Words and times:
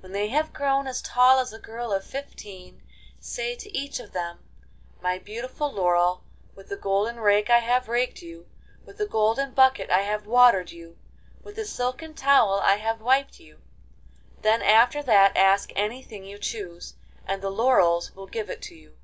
When 0.00 0.12
they 0.12 0.28
have 0.28 0.52
grown 0.52 0.86
as 0.86 1.00
tall 1.00 1.38
as 1.38 1.50
a 1.50 1.58
girl 1.58 1.90
of 1.90 2.04
fifteen, 2.04 2.82
say 3.18 3.54
to 3.56 3.74
each 3.74 3.98
of 3.98 4.12
them, 4.12 4.40
''My 5.00 5.18
beautiful 5.24 5.72
laurel, 5.72 6.22
with 6.54 6.68
the 6.68 6.76
golden 6.76 7.18
rake 7.18 7.48
I 7.48 7.60
have 7.60 7.88
raked 7.88 8.20
you, 8.20 8.46
with 8.84 8.98
the 8.98 9.06
golden 9.06 9.52
bucket 9.54 9.88
I 9.88 10.00
have 10.02 10.26
watered 10.26 10.70
you, 10.70 10.98
with 11.42 11.56
the 11.56 11.64
silken 11.64 12.12
towel 12.12 12.60
I 12.62 12.76
have 12.76 13.00
wiped 13.00 13.40
you.'' 13.40 13.62
Then 14.42 14.60
after 14.60 15.02
that 15.02 15.34
ask 15.34 15.70
anything 15.74 16.24
you 16.24 16.36
choose, 16.36 16.96
and 17.24 17.40
the 17.40 17.48
laurels 17.48 18.14
will 18.14 18.26
give 18.26 18.50
it 18.50 18.60
to 18.68 18.74
you. 18.74 18.98